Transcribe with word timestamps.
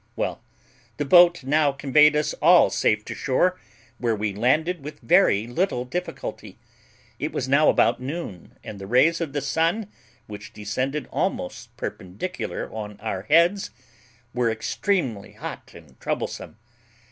Well, 0.15 0.41
the 0.97 1.05
boat 1.05 1.43
now 1.43 1.71
conveyed 1.73 2.15
us 2.15 2.33
all 2.41 2.71
safe 2.71 3.05
to 3.05 3.13
shore, 3.13 3.59
where 3.99 4.15
we 4.15 4.33
landed 4.33 4.83
with 4.83 4.99
very 5.01 5.45
little 5.45 5.85
difficulty. 5.85 6.57
It 7.19 7.31
was 7.31 7.47
now 7.47 7.69
about 7.69 8.01
noon, 8.01 8.57
and 8.63 8.79
the 8.79 8.87
rays 8.87 9.21
of 9.21 9.31
the 9.31 9.41
sun, 9.41 9.91
which 10.25 10.53
descended 10.53 11.07
almost 11.11 11.77
perpendicular 11.77 12.67
on 12.73 12.99
our 12.99 13.21
heads, 13.29 13.69
were 14.33 14.49
extremely 14.49 15.33
hot 15.33 15.75
and 15.75 15.99
troublesome. 15.99 16.57